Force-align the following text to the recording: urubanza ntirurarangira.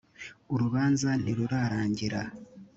urubanza 0.53 1.09
ntirurarangira. 1.21 2.21